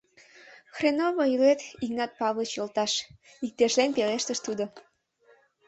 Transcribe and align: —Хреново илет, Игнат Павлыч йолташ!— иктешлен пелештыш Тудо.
—Хреново 0.75 1.23
илет, 1.33 1.61
Игнат 1.85 2.11
Павлыч 2.19 2.51
йолташ!— 2.55 2.91
иктешлен 3.45 3.91
пелештыш 3.95 4.39
Тудо. 4.45 4.65